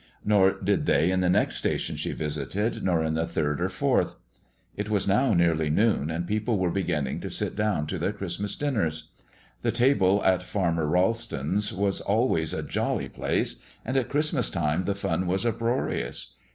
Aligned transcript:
Nor 0.25 0.53
did 0.59 0.87
they 0.87 1.11
in 1.11 1.19
the 1.19 1.29
next 1.29 1.57
station 1.57 1.95
she 1.95 2.11
visited, 2.11 2.81
nor 2.81 3.03
in 3.03 3.13
the 3.13 3.27
third 3.27 3.61
or 3.61 3.69
fourth. 3.69 4.15
It 4.75 4.89
was 4.89 5.07
now 5.07 5.35
nearly 5.35 5.69
noon, 5.69 6.09
and 6.09 6.25
people 6.25 6.57
were 6.57 6.71
beginning 6.71 7.19
to 7.19 7.29
sit 7.29 7.55
down 7.55 7.85
to 7.85 7.99
their 7.99 8.11
Christmas 8.11 8.55
dinners. 8.55 9.11
The 9.61 9.71
table 9.71 10.23
at 10.23 10.41
Farmer 10.41 10.87
Ralston's 10.87 11.71
was 11.71 12.01
always 12.01 12.51
a 12.51 12.63
jolly 12.63 13.09
place, 13.09 13.57
and 13.85 13.95
at 13.95 14.09
Christmas 14.09 14.49
time 14.49 14.85
the 14.85 14.95
fun 14.95 15.27
was 15.27 15.45
uproarious. 15.45 16.33